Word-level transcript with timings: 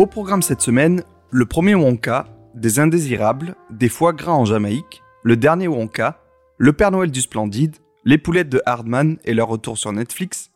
Au 0.00 0.06
programme 0.06 0.40
cette 0.40 0.62
semaine, 0.62 1.04
le 1.30 1.44
premier 1.44 1.74
Wonka, 1.74 2.26
des 2.54 2.78
indésirables, 2.78 3.54
des 3.68 3.90
foie 3.90 4.14
gras 4.14 4.32
en 4.32 4.46
Jamaïque, 4.46 5.02
le 5.22 5.36
dernier 5.36 5.68
Wonka, 5.68 6.22
le 6.56 6.72
Père 6.72 6.90
Noël 6.90 7.10
du 7.10 7.20
Splendide, 7.20 7.76
les 8.06 8.16
poulettes 8.16 8.48
de 8.48 8.62
Hardman 8.64 9.18
et 9.26 9.34
leur 9.34 9.48
retour 9.48 9.76
sur 9.76 9.92
Netflix, 9.92 10.52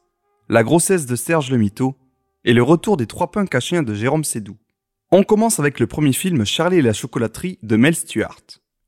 la 0.48 0.62
grossesse 0.62 1.04
de 1.04 1.14
Serge 1.14 1.50
le 1.50 1.58
Mito 1.58 1.94
et 2.46 2.54
le 2.54 2.62
retour 2.62 2.96
des 2.96 3.06
trois 3.06 3.30
punks 3.30 3.54
à 3.54 3.60
chiens 3.60 3.82
de 3.82 3.92
Jérôme 3.92 4.24
Sédou. 4.24 4.56
On 5.10 5.24
commence 5.24 5.60
avec 5.60 5.78
le 5.78 5.86
premier 5.86 6.14
film 6.14 6.46
Charlie 6.46 6.78
et 6.78 6.82
la 6.82 6.94
chocolaterie 6.94 7.58
de 7.62 7.76
Mel 7.76 7.94
Stewart. 7.94 8.40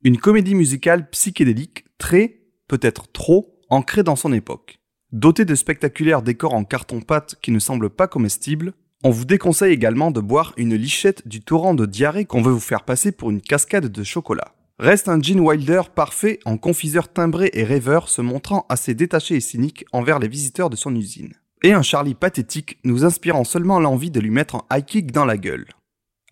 Une 0.05 0.17
comédie 0.17 0.55
musicale 0.55 1.11
psychédélique 1.11 1.85
très, 1.99 2.41
peut-être 2.67 3.13
trop, 3.13 3.61
ancrée 3.69 4.05
dans 4.05 4.17
son 4.17 4.33
époque. 4.33 4.79
Dotée 5.13 5.45
de 5.45 5.55
spectaculaires 5.55 6.23
décors 6.23 6.55
en 6.55 6.65
carton-pâte 6.65 7.35
qui 7.43 7.51
ne 7.51 7.59
semblent 7.59 7.91
pas 7.91 8.09
comestibles, 8.09 8.73
on 9.05 9.11
vous 9.11 9.25
déconseille 9.25 9.73
également 9.73 10.11
de 10.11 10.21
boire 10.21 10.53
une 10.57 10.75
lichette 10.75 11.29
du 11.29 11.41
torrent 11.41 11.75
de 11.75 11.87
diarrhée 11.87 12.25
qu'on 12.25 12.43
veut 12.43 12.53
vous 12.53 12.61
faire 12.61 12.85
passer 12.85 13.13
pour 13.13 13.31
une 13.31 13.41
cascade 13.41 13.87
de 13.87 14.03
chocolat. 14.03 14.55
Reste 14.79 15.09
un 15.09 15.21
Gene 15.21 15.41
Wilder 15.41 15.83
parfait 15.95 16.39
en 16.45 16.59
confiseur 16.59 17.13
timbré 17.13 17.51
et 17.55 17.65
rêveur 17.65 18.09
se 18.09 18.21
montrant 18.21 18.67
assez 18.69 18.95
détaché 18.95 19.37
et 19.37 19.41
cynique 19.41 19.85
envers 19.93 20.19
les 20.19 20.29
visiteurs 20.29 20.71
de 20.71 20.77
son 20.77 20.95
usine. 20.95 21.35
Et 21.63 21.73
un 21.73 21.83
Charlie 21.83 22.15
pathétique 22.15 22.79
nous 22.85 23.05
inspirant 23.05 23.45
seulement 23.45 23.81
l'envie 23.81 24.11
de 24.11 24.21
lui 24.21 24.31
mettre 24.31 24.57
un 24.57 24.65
high 24.73 24.85
kick 24.85 25.13
dans 25.13 25.25
la 25.25 25.39
gueule. 25.39 25.67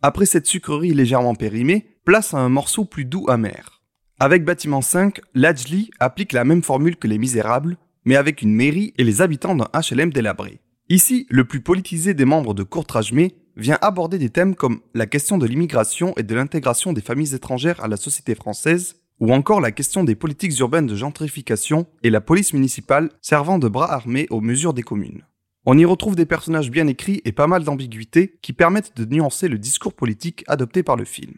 Après 0.03 0.27
cette 0.27 0.47
sucrerie 0.47 0.93
légèrement 0.93 1.35
périmée, 1.35 1.87
place 2.05 2.35
à 2.35 2.39
un 2.39 2.51
morceau 2.51 2.85
plus 2.85 3.07
doux 3.07 3.27
amer. 3.29 3.83
Avec 4.21 4.45
Bâtiment 4.45 4.83
5, 4.83 5.21
Ladjli 5.35 5.91
applique 5.99 6.33
la 6.33 6.45
même 6.45 6.63
formule 6.63 6.97
que 6.97 7.09
Les 7.09 7.19
Misérables, 7.19 7.79
mais 8.05 8.17
avec 8.17 8.43
une 8.43 8.55
mairie 8.55 8.93
et 8.99 9.05
les 9.05 9.23
habitants 9.23 9.55
d'un 9.55 9.69
HLM 9.75 10.13
délabré. 10.13 10.61
Ici, 10.91 11.27
le 11.31 11.47
plus 11.47 11.63
politisé 11.63 12.13
des 12.13 12.27
membres 12.27 12.53
de 12.53 12.63
Courtrajmé 12.63 13.37
vient 13.57 13.79
aborder 13.81 14.19
des 14.19 14.29
thèmes 14.29 14.55
comme 14.55 14.81
la 14.93 15.07
question 15.07 15.39
de 15.39 15.47
l'immigration 15.47 16.13
et 16.19 16.23
de 16.23 16.35
l'intégration 16.35 16.93
des 16.93 17.01
familles 17.01 17.35
étrangères 17.35 17.83
à 17.83 17.89
la 17.89 17.97
société 17.97 18.35
française, 18.35 18.97
ou 19.19 19.33
encore 19.33 19.63
la 19.63 19.73
question 19.73 20.05
des 20.05 20.15
politiques 20.15 20.59
urbaines 20.59 20.87
de 20.87 20.95
gentrification 20.95 21.87
et 22.03 22.11
la 22.11 22.21
police 22.21 22.53
municipale 22.53 23.11
servant 23.23 23.59
de 23.59 23.69
bras 23.69 23.91
armés 23.93 24.27
aux 24.29 24.43
mesures 24.43 24.75
des 24.75 24.83
communes. 24.83 25.23
On 25.65 25.79
y 25.79 25.87
retrouve 25.87 26.17
des 26.17 26.27
personnages 26.27 26.71
bien 26.71 26.87
écrits 26.87 27.23
et 27.25 27.33
pas 27.33 27.47
mal 27.47 27.65
d'ambiguïtés 27.65 28.39
qui 28.43 28.53
permettent 28.53 28.95
de 28.95 29.07
nuancer 29.07 29.49
le 29.49 29.59
discours 29.59 29.95
politique 29.95 30.45
adopté 30.49 30.83
par 30.83 30.97
le 30.97 31.07
film. 31.07 31.37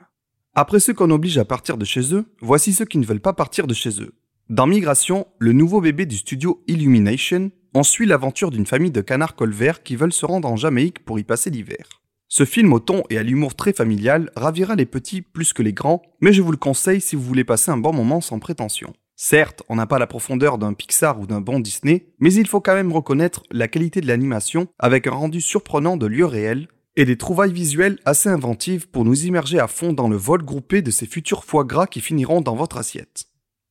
Après 0.54 0.80
ceux 0.80 0.94
qu'on 0.94 1.10
oblige 1.10 1.38
à 1.38 1.44
partir 1.44 1.76
de 1.76 1.84
chez 1.84 2.12
eux, 2.14 2.24
voici 2.40 2.72
ceux 2.72 2.86
qui 2.86 2.98
ne 2.98 3.06
veulent 3.06 3.20
pas 3.20 3.34
partir 3.34 3.68
de 3.68 3.74
chez 3.74 4.02
eux. 4.02 4.14
Dans 4.48 4.66
Migration, 4.66 5.26
le 5.38 5.52
nouveau 5.52 5.80
bébé 5.80 6.06
du 6.06 6.16
studio 6.16 6.64
Illumination, 6.66 7.50
on 7.76 7.82
suit 7.82 8.06
l'aventure 8.06 8.50
d'une 8.50 8.64
famille 8.64 8.90
de 8.90 9.02
canards 9.02 9.34
colverts 9.34 9.82
qui 9.82 9.96
veulent 9.96 10.12
se 10.12 10.24
rendre 10.24 10.48
en 10.48 10.56
Jamaïque 10.56 11.04
pour 11.04 11.18
y 11.18 11.24
passer 11.24 11.50
l'hiver. 11.50 12.00
Ce 12.26 12.46
film 12.46 12.72
au 12.72 12.80
ton 12.80 13.02
et 13.10 13.18
à 13.18 13.22
l'humour 13.22 13.54
très 13.54 13.74
familial 13.74 14.30
ravira 14.34 14.76
les 14.76 14.86
petits 14.86 15.20
plus 15.20 15.52
que 15.52 15.62
les 15.62 15.74
grands, 15.74 16.00
mais 16.22 16.32
je 16.32 16.40
vous 16.40 16.52
le 16.52 16.56
conseille 16.56 17.02
si 17.02 17.16
vous 17.16 17.22
voulez 17.22 17.44
passer 17.44 17.70
un 17.70 17.76
bon 17.76 17.92
moment 17.92 18.22
sans 18.22 18.38
prétention. 18.38 18.94
Certes, 19.14 19.62
on 19.68 19.76
n'a 19.76 19.86
pas 19.86 19.98
la 19.98 20.06
profondeur 20.06 20.56
d'un 20.56 20.72
Pixar 20.72 21.20
ou 21.20 21.26
d'un 21.26 21.42
bon 21.42 21.60
Disney, 21.60 22.06
mais 22.18 22.32
il 22.32 22.46
faut 22.46 22.62
quand 22.62 22.74
même 22.74 22.92
reconnaître 22.92 23.42
la 23.50 23.68
qualité 23.68 24.00
de 24.00 24.06
l'animation 24.06 24.68
avec 24.78 25.06
un 25.06 25.12
rendu 25.12 25.42
surprenant 25.42 25.98
de 25.98 26.06
lieux 26.06 26.24
réels 26.24 26.68
et 26.96 27.04
des 27.04 27.18
trouvailles 27.18 27.52
visuelles 27.52 27.98
assez 28.06 28.30
inventives 28.30 28.88
pour 28.88 29.04
nous 29.04 29.26
immerger 29.26 29.58
à 29.58 29.68
fond 29.68 29.92
dans 29.92 30.08
le 30.08 30.16
vol 30.16 30.42
groupé 30.42 30.80
de 30.80 30.90
ces 30.90 31.06
futurs 31.06 31.44
foie 31.44 31.64
gras 31.64 31.86
qui 31.86 32.00
finiront 32.00 32.40
dans 32.40 32.56
votre 32.56 32.78
assiette. 32.78 33.26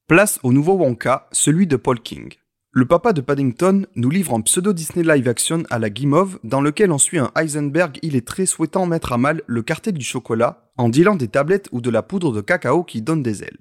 Place 0.07 0.39
au 0.43 0.53
nouveau 0.53 0.73
Wonka, 0.73 1.27
celui 1.31 1.65
de 1.65 1.75
Paul 1.75 1.99
King. 1.99 2.35
Le 2.77 2.85
papa 2.85 3.13
de 3.13 3.21
Paddington 3.21 3.85
nous 3.95 4.09
livre 4.09 4.33
un 4.33 4.41
pseudo-Disney 4.41 5.03
live-action 5.03 5.63
à 5.69 5.79
la 5.79 5.89
Guimauve 5.89 6.39
dans 6.43 6.59
lequel 6.59 6.91
on 6.91 6.97
suit 6.97 7.19
un 7.19 7.31
Heisenberg 7.33 7.99
illettré 8.01 8.45
souhaitant 8.45 8.85
mettre 8.85 9.13
à 9.13 9.17
mal 9.17 9.43
le 9.47 9.61
cartel 9.61 9.93
du 9.93 10.03
chocolat 10.03 10.69
en 10.75 10.89
dealant 10.89 11.15
des 11.15 11.29
tablettes 11.29 11.69
ou 11.71 11.79
de 11.79 11.89
la 11.89 12.03
poudre 12.03 12.33
de 12.33 12.41
cacao 12.41 12.83
qui 12.83 13.01
donne 13.01 13.23
des 13.23 13.43
ailes. 13.43 13.59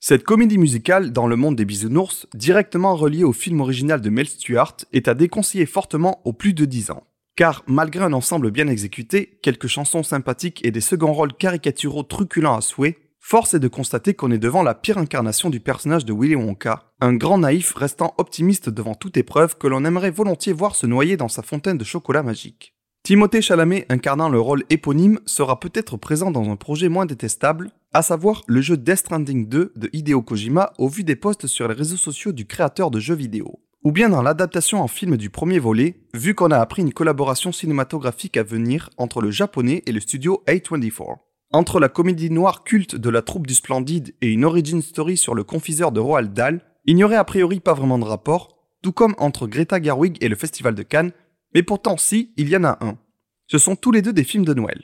Cette 0.00 0.24
comédie 0.24 0.56
musicale 0.56 1.12
dans 1.12 1.26
le 1.26 1.36
monde 1.36 1.56
des 1.56 1.66
bisounours, 1.66 2.28
directement 2.32 2.96
reliée 2.96 3.24
au 3.24 3.34
film 3.34 3.60
original 3.60 4.00
de 4.00 4.08
Mel 4.08 4.26
Stewart, 4.26 4.76
est 4.94 5.06
à 5.06 5.12
déconseiller 5.12 5.66
fortement 5.66 6.22
aux 6.24 6.32
plus 6.32 6.54
de 6.54 6.64
10 6.64 6.92
ans. 6.92 7.04
Car 7.36 7.62
malgré 7.66 8.04
un 8.04 8.14
ensemble 8.14 8.50
bien 8.50 8.68
exécuté, 8.68 9.38
quelques 9.42 9.66
chansons 9.66 10.02
sympathiques 10.02 10.64
et 10.64 10.70
des 10.70 10.80
seconds 10.80 11.12
rôles 11.12 11.34
caricaturaux 11.34 12.04
truculents 12.04 12.56
à 12.56 12.62
souhait, 12.62 12.96
force 13.28 13.54
est 13.54 13.58
de 13.58 13.66
constater 13.66 14.14
qu'on 14.14 14.30
est 14.30 14.38
devant 14.38 14.62
la 14.62 14.72
pire 14.72 14.98
incarnation 14.98 15.50
du 15.50 15.58
personnage 15.58 16.04
de 16.04 16.12
Willy 16.12 16.36
Wonka, 16.36 16.92
un 17.00 17.12
grand 17.12 17.38
naïf 17.38 17.74
restant 17.74 18.14
optimiste 18.18 18.70
devant 18.70 18.94
toute 18.94 19.16
épreuve 19.16 19.58
que 19.58 19.66
l'on 19.66 19.84
aimerait 19.84 20.12
volontiers 20.12 20.52
voir 20.52 20.76
se 20.76 20.86
noyer 20.86 21.16
dans 21.16 21.26
sa 21.26 21.42
fontaine 21.42 21.76
de 21.76 21.82
chocolat 21.82 22.22
magique. 22.22 22.76
Timothée 23.02 23.42
Chalamet 23.42 23.84
incarnant 23.88 24.28
le 24.28 24.38
rôle 24.38 24.62
éponyme 24.70 25.18
sera 25.26 25.58
peut-être 25.58 25.96
présent 25.96 26.30
dans 26.30 26.48
un 26.48 26.54
projet 26.54 26.88
moins 26.88 27.04
détestable, 27.04 27.72
à 27.92 28.02
savoir 28.02 28.42
le 28.46 28.60
jeu 28.60 28.76
Death 28.76 28.98
Stranding 28.98 29.48
2 29.48 29.72
de 29.74 29.90
Hideo 29.92 30.22
Kojima 30.22 30.72
au 30.78 30.88
vu 30.88 31.02
des 31.02 31.16
posts 31.16 31.48
sur 31.48 31.66
les 31.66 31.74
réseaux 31.74 31.96
sociaux 31.96 32.30
du 32.30 32.46
créateur 32.46 32.92
de 32.92 33.00
jeux 33.00 33.16
vidéo. 33.16 33.58
Ou 33.82 33.90
bien 33.90 34.08
dans 34.08 34.22
l'adaptation 34.22 34.80
en 34.80 34.86
film 34.86 35.16
du 35.16 35.30
premier 35.30 35.58
volet, 35.58 35.96
vu 36.14 36.36
qu'on 36.36 36.52
a 36.52 36.58
appris 36.58 36.82
une 36.82 36.92
collaboration 36.92 37.50
cinématographique 37.50 38.36
à 38.36 38.44
venir 38.44 38.90
entre 38.98 39.20
le 39.20 39.32
japonais 39.32 39.82
et 39.86 39.92
le 39.92 39.98
studio 39.98 40.44
A24. 40.46 41.25
Entre 41.56 41.80
la 41.80 41.88
comédie 41.88 42.28
noire 42.28 42.64
culte 42.64 42.96
de 42.96 43.08
la 43.08 43.22
troupe 43.22 43.46
du 43.46 43.54
Splendide 43.54 44.14
et 44.20 44.28
une 44.28 44.44
origin 44.44 44.82
story 44.82 45.16
sur 45.16 45.34
le 45.34 45.42
confiseur 45.42 45.90
de 45.90 46.00
Roald 46.00 46.34
Dahl, 46.34 46.60
il 46.84 46.96
n'y 46.96 47.02
aurait 47.02 47.16
a 47.16 47.24
priori 47.24 47.60
pas 47.60 47.72
vraiment 47.72 47.98
de 47.98 48.04
rapport, 48.04 48.58
tout 48.82 48.92
comme 48.92 49.14
entre 49.16 49.46
Greta 49.46 49.80
Gerwig 49.80 50.18
et 50.20 50.28
le 50.28 50.36
Festival 50.36 50.74
de 50.74 50.82
Cannes, 50.82 51.12
mais 51.54 51.62
pourtant 51.62 51.96
si, 51.96 52.34
il 52.36 52.50
y 52.50 52.56
en 52.58 52.64
a 52.64 52.76
un. 52.84 52.98
Ce 53.46 53.56
sont 53.56 53.74
tous 53.74 53.90
les 53.90 54.02
deux 54.02 54.12
des 54.12 54.22
films 54.22 54.44
de 54.44 54.52
Noël. 54.52 54.82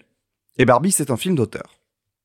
Et 0.57 0.65
Barbie, 0.65 0.93
c'est 0.93 1.11
un 1.11 1.19
film 1.19 1.35
d'auteur. 1.35 1.79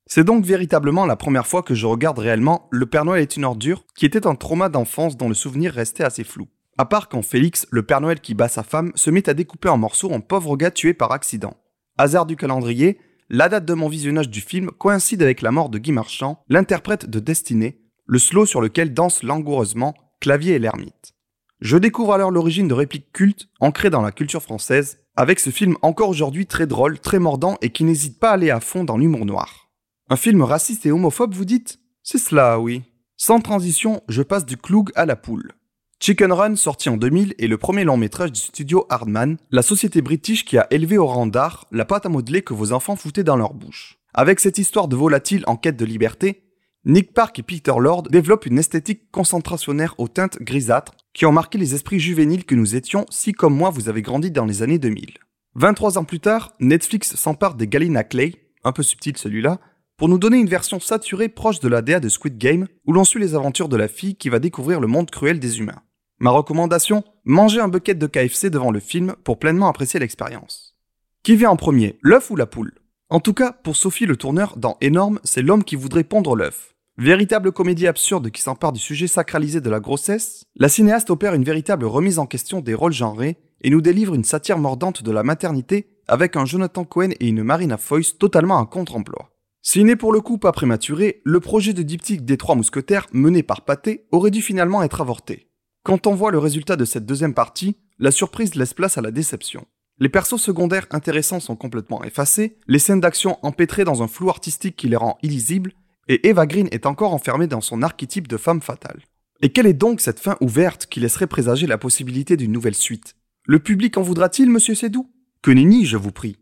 C'est 0.06 0.24
donc 0.24 0.46
véritablement 0.46 1.06
la 1.06 1.18
première 1.18 1.46
fois 1.46 1.62
que 1.62 1.76
je 1.76 1.86
regarde 1.86 2.20
réellement 2.20 2.70
Le 2.72 2.86
Père 2.86 3.04
Noël 3.04 3.24
est 3.24 3.36
une 3.36 3.44
ordure, 3.44 3.84
qui 3.98 4.06
était 4.06 4.28
un 4.28 4.36
trauma 4.36 4.70
d'enfance 4.70 5.18
dont 5.18 5.28
le 5.28 5.36
souvenir 5.36 5.74
restait 5.74 6.06
assez 6.06 6.24
flou. 6.24 6.48
À 6.78 6.86
part 6.86 7.10
quand 7.10 7.22
Félix, 7.22 7.68
le 7.70 7.84
Père 7.84 8.00
Noël 8.00 8.22
qui 8.22 8.34
bat 8.34 8.48
sa 8.48 8.64
femme, 8.64 8.94
se 8.96 9.10
met 9.10 9.28
à 9.28 9.34
découper 9.34 9.68
en 9.68 9.78
morceaux 9.78 10.14
un 10.14 10.22
pauvre 10.22 10.56
gars 10.56 10.72
tué 10.72 10.94
par 10.94 11.12
accident. 11.12 11.58
Hasard 11.98 12.26
du 12.26 12.38
calendrier, 12.38 12.98
la 13.30 13.50
date 13.50 13.66
de 13.66 13.74
mon 13.74 13.90
visionnage 13.90 14.30
du 14.30 14.42
film 14.42 14.72
coïncide 14.72 15.22
avec 15.22 15.42
la 15.42 15.52
mort 15.52 15.70
de 15.70 15.78
Guy 15.78 15.92
Marchand, 15.92 16.44
l'interprète 16.48 17.10
de 17.10 17.20
Destinée, 17.20 17.82
le 18.06 18.20
slow 18.20 18.46
sur 18.46 18.62
lequel 18.62 18.94
danse 18.94 19.24
langoureusement 19.24 19.96
Clavier 20.20 20.56
et 20.56 20.60
l'ermite. 20.60 21.14
Je 21.60 21.78
découvre 21.78 22.14
alors 22.14 22.32
l'origine 22.32 22.68
de 22.68 22.74
répliques 22.74 23.12
cultes 23.12 23.50
ancrées 23.60 23.90
dans 23.90 24.02
la 24.02 24.12
culture 24.12 24.42
française, 24.42 25.00
avec 25.16 25.40
ce 25.40 25.50
film 25.50 25.76
encore 25.82 26.10
aujourd'hui 26.10 26.48
très 26.48 26.68
drôle, 26.68 27.00
très 27.00 27.20
mordant 27.20 27.58
et 27.62 27.70
qui 27.70 27.84
n'hésite 27.84 28.20
pas 28.20 28.32
à 28.32 28.34
aller 28.34 28.50
à 28.50 28.60
fond 28.60 28.84
dans 28.84 28.98
l'humour 28.98 29.26
noir. 29.26 29.70
Un 30.10 30.16
film 30.16 30.42
raciste 30.42 30.86
et 30.86 30.92
homophobe, 30.92 31.34
vous 31.34 31.46
dites? 31.46 31.80
C'est 32.02 32.18
cela, 32.18 32.60
oui. 32.60 32.84
Sans 33.16 33.42
transition, 33.42 34.02
je 34.08 34.22
passe 34.22 34.46
du 34.46 34.58
cloug 34.58 34.92
à 34.96 35.06
la 35.06 35.16
poule. 35.16 35.52
Chicken 36.00 36.32
Run, 36.32 36.56
sorti 36.56 36.90
en 36.90 36.96
2000, 36.96 37.36
est 37.38 37.48
le 37.48 37.58
premier 37.58 37.84
long 37.84 37.98
métrage 37.98 38.32
du 38.32 38.40
studio 38.40 38.86
Hardman, 38.90 39.38
la 39.52 39.62
société 39.62 40.02
british 40.02 40.46
qui 40.46 40.58
a 40.58 40.68
élevé 40.70 40.98
au 40.98 41.08
rang 41.08 41.28
d'art 41.28 41.66
la 41.72 41.86
pâte 41.86 42.06
à 42.06 42.10
modeler 42.10 42.44
que 42.44 42.54
vos 42.54 42.72
enfants 42.72 42.96
foutaient 42.96 43.26
dans 43.26 43.36
leur 43.36 43.54
bouche. 43.54 43.98
Avec 44.14 44.40
cette 44.40 44.58
histoire 44.58 44.88
de 44.88 44.96
volatile 44.96 45.44
en 45.48 45.58
quête 45.58 45.76
de 45.76 45.84
liberté, 45.84 46.44
Nick 46.86 47.14
Park 47.14 47.40
et 47.40 47.44
Peter 47.44 47.74
Lord 47.78 48.04
développent 48.04 48.46
une 48.46 48.60
esthétique 48.60 49.12
concentrationnaire 49.12 49.96
aux 49.98 50.08
teintes 50.08 50.42
grisâtres 50.42 50.94
qui 51.14 51.26
ont 51.26 51.34
marqué 51.34 51.58
les 51.58 51.74
esprits 51.74 52.00
juvéniles 52.00 52.46
que 52.46 52.56
nous 52.56 52.76
étions 52.76 53.06
si 53.10 53.34
comme 53.34 53.56
moi 53.56 53.70
vous 53.72 53.90
avez 53.90 54.02
grandi 54.02 54.32
dans 54.32 54.46
les 54.46 54.62
années 54.62 54.80
2000. 54.80 55.16
23 55.56 55.98
ans 55.98 56.06
plus 56.06 56.22
tard, 56.22 56.54
Netflix 56.60 57.16
s'empare 57.16 57.56
des 57.56 57.68
Galina 57.68 58.06
Clay, 58.06 58.36
un 58.64 58.72
peu 58.72 58.84
subtil 58.84 59.18
celui-là, 59.18 59.60
pour 59.98 60.08
nous 60.08 60.20
donner 60.20 60.38
une 60.38 60.48
version 60.48 60.80
saturée 60.80 61.28
proche 61.28 61.60
de 61.60 61.68
la 61.68 61.82
DA 61.82 62.00
de 62.00 62.08
Squid 62.08 62.38
Game 62.38 62.68
où 62.86 62.94
l'on 62.94 63.04
suit 63.04 63.20
les 63.20 63.36
aventures 63.36 63.68
de 63.68 63.76
la 63.76 63.88
fille 63.88 64.16
qui 64.16 64.30
va 64.30 64.40
découvrir 64.40 64.80
le 64.80 64.88
monde 64.88 65.10
cruel 65.10 65.40
des 65.40 65.60
humains. 65.60 65.82
Ma 66.20 66.32
recommandation 66.32 67.04
Mangez 67.26 67.62
un 67.62 67.68
bucket 67.68 68.00
de 68.00 68.08
KFC 68.08 68.50
devant 68.50 68.72
le 68.72 68.80
film 68.80 69.16
pour 69.24 69.38
pleinement 69.38 69.68
apprécier 69.68 70.00
l'expérience. 70.00 70.76
Qui 71.22 71.36
vient 71.36 71.52
en 71.52 71.56
premier, 71.56 72.00
l'œuf 72.02 72.32
ou 72.32 72.36
la 72.36 72.48
poule? 72.48 72.74
En 73.10 73.20
tout 73.20 73.36
cas, 73.36 73.52
pour 73.52 73.76
Sophie 73.76 74.08
le 74.08 74.18
tourneur, 74.18 74.58
dans 74.58 74.78
Énorme, 74.82 75.20
c'est 75.24 75.44
l'homme 75.44 75.64
qui 75.64 75.76
voudrait 75.76 76.04
pondre 76.04 76.36
l'œuf. 76.36 76.74
Véritable 76.98 77.52
comédie 77.52 77.86
absurde 77.86 78.32
qui 78.32 78.42
s'empare 78.42 78.74
du 78.74 78.80
sujet 78.80 79.06
sacralisé 79.06 79.62
de 79.62 79.70
la 79.70 79.80
grossesse, 79.80 80.44
la 80.56 80.70
cinéaste 80.70 81.12
opère 81.12 81.36
une 81.36 81.44
véritable 81.44 81.86
remise 81.86 82.18
en 82.18 82.26
question 82.26 82.62
des 82.62 82.74
rôles 82.74 82.94
genrés 82.94 83.38
et 83.62 83.70
nous 83.70 83.82
délivre 83.82 84.16
une 84.16 84.24
satire 84.24 84.58
mordante 84.58 85.04
de 85.04 85.12
la 85.12 85.22
maternité 85.22 86.00
avec 86.08 86.36
un 86.36 86.46
Jonathan 86.46 86.84
Cohen 86.84 87.12
et 87.20 87.28
une 87.28 87.44
Marina 87.44 87.78
Foïs 87.78 88.18
totalement 88.18 88.58
à 88.58 88.66
contre-emploi. 88.66 89.30
S'il 89.62 89.86
n'est 89.86 89.96
pour 89.96 90.12
le 90.12 90.22
coup 90.22 90.40
pas 90.40 90.52
prématuré, 90.52 91.22
le 91.24 91.40
projet 91.40 91.74
de 91.74 91.84
diptyque 91.84 92.26
des 92.26 92.38
Trois 92.38 92.56
Mousquetaires 92.56 93.06
mené 93.14 93.44
par 93.44 93.62
Pathé 93.62 94.08
aurait 94.12 94.32
dû 94.32 94.42
finalement 94.42 94.82
être 94.82 95.02
avorté. 95.02 95.48
Quand 95.88 96.06
on 96.06 96.16
voit 96.16 96.32
le 96.32 96.38
résultat 96.38 96.76
de 96.76 96.84
cette 96.84 97.06
deuxième 97.06 97.34
partie, 97.34 97.78
la 97.98 98.12
surprise 98.12 98.56
laisse 98.56 98.74
place 98.74 98.98
à 98.98 99.02
la 99.02 99.10
déception. 99.10 99.66
Les 100.00 100.10
persos 100.10 100.42
secondaires 100.42 100.86
intéressants 100.92 101.40
sont 101.40 101.56
complètement 101.56 102.04
effacés, 102.04 102.58
les 102.68 102.78
scènes 102.78 103.00
d'action 103.00 103.40
empêtrées 103.42 103.86
dans 103.86 104.04
un 104.04 104.10
flou 104.10 104.30
artistique 104.30 104.76
qui 104.76 104.90
les 104.90 104.98
rend 104.98 105.18
illisibles, 105.24 105.72
et 106.10 106.28
Eva 106.28 106.46
Green 106.46 106.68
est 106.72 106.88
encore 106.88 107.14
enfermée 107.14 107.48
dans 107.48 107.62
son 107.62 107.84
archétype 107.84 108.28
de 108.28 108.36
femme 108.36 108.60
fatale. 108.60 109.00
Et 109.42 109.48
quelle 109.48 109.66
est 109.66 109.72
donc 109.74 110.02
cette 110.02 110.20
fin 110.20 110.36
ouverte 110.42 110.88
qui 110.88 111.00
laisserait 111.00 111.26
présager 111.26 111.68
la 111.68 111.78
possibilité 111.78 112.36
d'une 112.36 112.52
nouvelle 112.52 112.76
suite? 112.76 113.16
Le 113.46 113.60
public 113.60 113.98
en 113.98 114.02
voudra-t-il, 114.02 114.50
monsieur 114.50 114.76
Sédou? 114.76 115.10
Que 115.42 115.52
nenni, 115.52 115.86
je 115.86 115.96
vous 115.96 116.12
prie. 116.12 116.36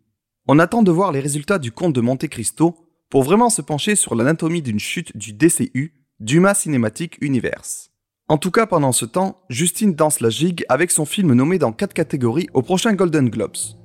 On 0.47 0.57
attend 0.57 0.81
de 0.81 0.89
voir 0.89 1.11
les 1.11 1.19
résultats 1.19 1.59
du 1.59 1.71
conte 1.71 1.93
de 1.93 2.01
Monte 2.01 2.27
Cristo 2.29 2.77
pour 3.11 3.21
vraiment 3.21 3.51
se 3.51 3.61
pencher 3.61 3.93
sur 3.93 4.15
l'anatomie 4.15 4.63
d'une 4.63 4.79
chute 4.79 5.15
du 5.15 5.33
DCU, 5.33 5.93
Duma 6.19 6.55
Cinematic 6.55 7.19
Universe. 7.21 7.91
En 8.27 8.39
tout 8.39 8.49
cas, 8.49 8.65
pendant 8.65 8.91
ce 8.91 9.05
temps, 9.05 9.37
Justine 9.49 9.93
danse 9.93 10.19
la 10.19 10.31
gigue 10.31 10.65
avec 10.67 10.89
son 10.89 11.05
film 11.05 11.31
nommé 11.33 11.59
dans 11.59 11.71
4 11.71 11.93
catégories 11.93 12.49
au 12.55 12.63
prochain 12.63 12.93
Golden 12.93 13.29
Globes. 13.29 13.77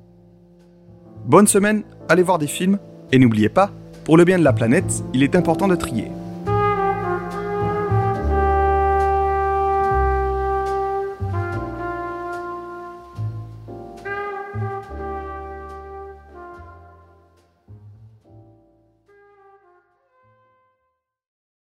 Bonne 1.26 1.46
semaine, 1.46 1.82
allez 2.08 2.22
voir 2.22 2.38
des 2.38 2.46
films, 2.46 2.78
et 3.12 3.18
n'oubliez 3.18 3.50
pas, 3.50 3.70
pour 4.04 4.16
le 4.16 4.24
bien 4.24 4.38
de 4.38 4.44
la 4.44 4.54
planète, 4.54 5.04
il 5.12 5.22
est 5.22 5.36
important 5.36 5.68
de 5.68 5.76
trier. 5.76 6.06